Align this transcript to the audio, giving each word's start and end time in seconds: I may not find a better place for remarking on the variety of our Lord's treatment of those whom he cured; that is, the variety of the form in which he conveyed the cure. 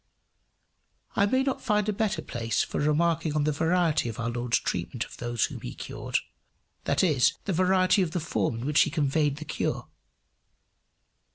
I 1.15 1.27
may 1.27 1.43
not 1.43 1.61
find 1.61 1.87
a 1.87 1.93
better 1.93 2.23
place 2.23 2.63
for 2.63 2.79
remarking 2.79 3.35
on 3.35 3.43
the 3.43 3.51
variety 3.51 4.09
of 4.09 4.19
our 4.19 4.31
Lord's 4.31 4.57
treatment 4.57 5.05
of 5.05 5.17
those 5.17 5.45
whom 5.45 5.61
he 5.61 5.75
cured; 5.75 6.17
that 6.85 7.03
is, 7.03 7.33
the 7.45 7.53
variety 7.53 8.01
of 8.01 8.09
the 8.09 8.19
form 8.19 8.55
in 8.55 8.65
which 8.65 8.81
he 8.81 8.89
conveyed 8.89 9.35
the 9.37 9.45
cure. 9.45 9.87